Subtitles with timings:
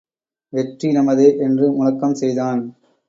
[0.53, 2.63] வெற்றி நமதே என்று முழக்கம் செய்தான்.